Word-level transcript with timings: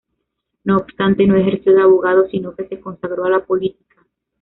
No 0.63 0.77
obstante, 0.77 1.27
no 1.27 1.37
ejerció 1.37 1.75
de 1.75 1.83
abogado, 1.83 2.27
sino 2.29 2.55
que 2.55 2.67
se 2.67 2.79
consagró 2.79 3.25
a 3.25 3.29
la 3.29 3.45
política. 3.45 4.03